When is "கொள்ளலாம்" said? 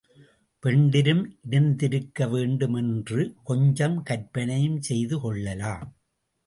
5.19-5.87